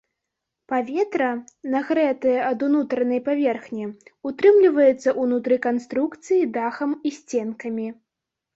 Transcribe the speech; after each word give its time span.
Паветра, 0.71 1.27
нагрэтае 1.73 2.33
ад 2.47 2.59
унутранай 2.69 3.21
паверхні, 3.29 3.85
утрымліваецца 4.31 5.09
ўнутры 5.21 5.61
канструкцыі 5.69 6.51
дахам 6.59 6.99
і 7.09 7.17
сценкамі. 7.23 7.87